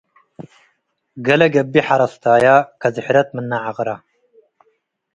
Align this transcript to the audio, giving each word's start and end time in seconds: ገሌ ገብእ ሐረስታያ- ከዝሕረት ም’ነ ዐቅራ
ገሌ 1.25 1.41
ገብእ 1.53 1.85
ሐረስታያ- 1.87 2.45
ከዝሕረት 2.81 3.29
ም’ነ 3.35 3.51
ዐቅራ 3.67 3.89